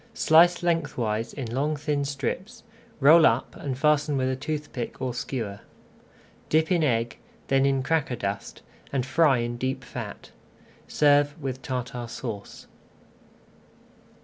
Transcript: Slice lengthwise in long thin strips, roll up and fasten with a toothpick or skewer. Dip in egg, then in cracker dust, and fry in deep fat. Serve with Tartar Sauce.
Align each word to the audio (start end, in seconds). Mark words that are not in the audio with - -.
Slice 0.15 0.63
lengthwise 0.63 1.31
in 1.31 1.51
long 1.53 1.75
thin 1.75 2.03
strips, 2.05 2.63
roll 2.99 3.23
up 3.27 3.55
and 3.55 3.77
fasten 3.77 4.17
with 4.17 4.31
a 4.31 4.35
toothpick 4.35 4.99
or 4.99 5.13
skewer. 5.13 5.59
Dip 6.49 6.71
in 6.71 6.83
egg, 6.83 7.19
then 7.49 7.67
in 7.67 7.83
cracker 7.83 8.15
dust, 8.15 8.63
and 8.91 9.05
fry 9.05 9.37
in 9.37 9.57
deep 9.57 9.83
fat. 9.83 10.31
Serve 10.87 11.39
with 11.39 11.61
Tartar 11.61 12.07
Sauce. 12.07 12.65